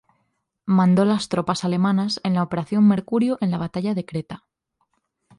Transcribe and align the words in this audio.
Mandó 0.65 1.05
las 1.05 1.29
tropas 1.29 1.63
alemanas 1.63 2.19
en 2.23 2.33
la 2.33 2.41
Operación 2.41 2.87
Mercurio 2.87 3.37
en 3.39 3.51
la 3.51 3.59
Batalla 3.59 3.93
de 3.93 4.03
Creta. 4.03 4.47